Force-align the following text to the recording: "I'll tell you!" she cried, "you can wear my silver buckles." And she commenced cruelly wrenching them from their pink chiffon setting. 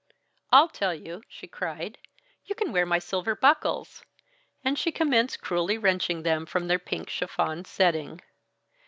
"I'll 0.51 0.67
tell 0.67 0.95
you!" 0.95 1.21
she 1.29 1.45
cried, 1.45 1.99
"you 2.45 2.55
can 2.55 2.71
wear 2.71 2.87
my 2.87 2.97
silver 2.97 3.35
buckles." 3.35 4.03
And 4.63 4.79
she 4.79 4.91
commenced 4.91 5.41
cruelly 5.41 5.77
wrenching 5.77 6.23
them 6.23 6.47
from 6.47 6.65
their 6.67 6.79
pink 6.79 7.07
chiffon 7.07 7.65
setting. 7.65 8.19